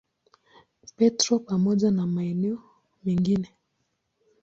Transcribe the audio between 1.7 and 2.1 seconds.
na